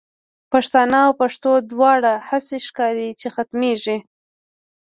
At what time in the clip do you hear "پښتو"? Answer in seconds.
1.21-1.51